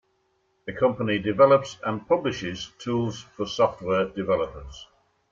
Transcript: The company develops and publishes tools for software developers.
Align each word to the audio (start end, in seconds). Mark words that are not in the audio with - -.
The 0.65 0.73
company 0.73 1.19
develops 1.19 1.77
and 1.85 2.07
publishes 2.07 2.71
tools 2.79 3.21
for 3.35 3.45
software 3.45 4.05
developers. 4.07 4.87